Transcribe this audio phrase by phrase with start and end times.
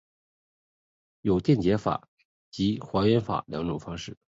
[1.21, 2.07] 有电解法
[2.49, 4.17] 及还原法两种方式。